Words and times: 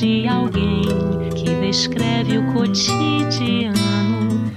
de 0.00 0.26
alguém 0.26 0.82
que 1.36 1.54
descreve 1.56 2.38
o 2.38 2.52
cotidiano 2.54 4.50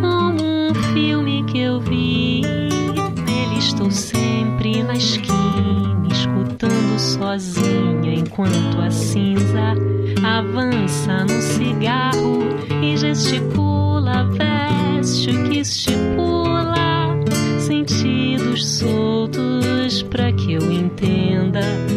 como 0.00 0.42
um 0.42 0.74
filme 0.92 1.44
que 1.44 1.60
eu 1.60 1.78
vi. 1.78 2.42
Nele 2.42 3.58
estou 3.58 3.92
sempre 3.92 4.82
na 4.82 4.94
esquina, 4.94 6.08
escutando 6.10 6.98
sozinha 6.98 8.12
enquanto 8.12 8.80
a 8.80 8.90
cinza 8.90 9.76
avança 10.24 11.24
num 11.26 11.40
cigarro 11.42 12.40
e 12.82 12.96
gesticula, 12.96 14.24
veste 14.24 15.30
o 15.30 15.48
que 15.48 15.60
estipula, 15.60 17.16
sentidos 17.60 18.66
soltos 18.66 20.02
para 20.02 20.32
que 20.32 20.54
eu 20.54 20.72
entenda 20.72 21.87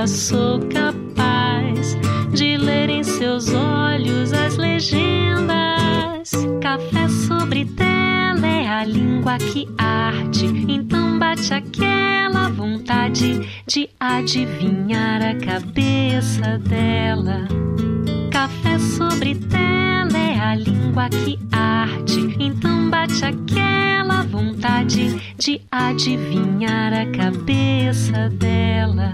Ainda 0.00 0.12
sou 0.14 0.60
capaz 0.60 1.94
de 2.32 2.56
ler 2.56 2.88
em 2.88 3.04
seus 3.04 3.52
olhos 3.52 4.32
as 4.32 4.56
legendas. 4.56 6.32
Café 6.62 7.06
sobre 7.06 7.66
tela 7.66 8.46
é 8.46 8.66
a 8.66 8.82
língua 8.82 9.36
que 9.36 9.68
arde, 9.76 10.46
então 10.66 11.18
bate 11.18 11.52
aquela 11.52 12.48
vontade 12.48 13.46
de 13.66 13.90
adivinhar 14.00 15.20
a 15.20 15.34
cabeça 15.34 16.56
dela. 16.60 17.46
Café 18.30 18.78
sobre 18.78 19.34
tela 19.34 20.16
é 20.16 20.40
a 20.40 20.54
língua 20.54 21.10
que 21.10 21.38
arde, 21.52 22.36
então 22.40 22.88
bate 22.88 23.22
aquela 23.22 24.22
vontade 24.22 25.34
de 25.36 25.60
adivinhar 25.70 26.90
a 26.90 27.04
cabeça 27.04 28.30
dela. 28.30 29.12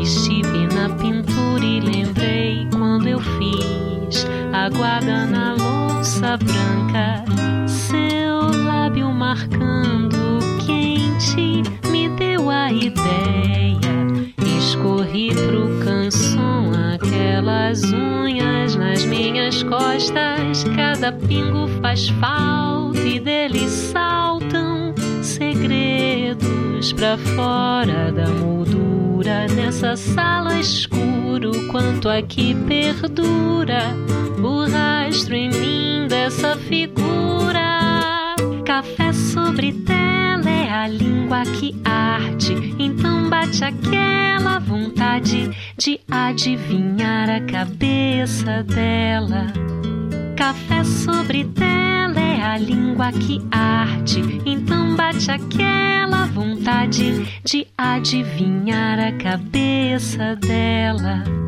Estive 0.00 0.66
na 0.74 0.88
pintura 0.96 1.62
e 1.62 1.80
lembrei 1.80 2.66
quando 2.72 3.06
eu 3.06 3.20
fiz. 3.20 4.26
Aguada 4.52 5.26
na 5.26 5.54
louça 5.54 6.38
branca, 6.38 7.24
seu 7.66 8.64
lábio 8.64 9.12
marcando 9.12 10.38
quente 10.64 11.62
me 11.90 12.08
deu 12.16 12.48
a 12.48 12.72
ideia. 12.72 13.78
Escorri 14.58 15.34
pro 15.34 15.84
canção 15.84 16.72
aquelas 16.94 17.82
unhas 17.92 18.74
nas 18.74 19.04
minhas 19.04 19.62
costas, 19.64 20.64
cada 20.74 21.12
pingo 21.12 21.68
faz 21.82 22.08
falta 22.08 22.98
e 23.00 23.20
deles 23.20 23.70
saltam 23.70 24.94
segredos 25.20 25.87
pra 26.98 27.16
fora 27.16 28.10
da 28.10 28.26
moldura 28.26 29.46
nessa 29.54 29.94
sala 29.94 30.58
escuro 30.58 31.68
quanto 31.68 32.08
aqui 32.08 32.56
perdura 32.66 33.94
o 34.42 34.68
rastro 34.68 35.36
em 35.36 35.48
mim 35.48 36.08
dessa 36.08 36.56
figura. 36.56 38.34
Café 38.64 39.12
sobre 39.12 39.72
tela 39.72 40.50
é 40.50 40.72
a 40.72 40.88
língua 40.88 41.44
que 41.44 41.80
arde 41.84 42.74
então 42.80 43.30
bate 43.30 43.62
aquela 43.62 44.58
vontade 44.58 45.50
de 45.76 46.00
adivinhar 46.10 47.30
a 47.30 47.40
cabeça 47.40 48.64
dela. 48.64 49.46
Café 50.36 50.82
sobre 50.82 51.44
tela 51.44 51.97
língua 52.58 53.12
que 53.12 53.40
arde, 53.50 54.42
então 54.44 54.96
bate 54.96 55.30
aquela 55.30 56.26
vontade 56.26 57.40
de 57.44 57.66
adivinhar 57.76 58.98
a 58.98 59.12
cabeça 59.12 60.36
dela. 60.36 61.47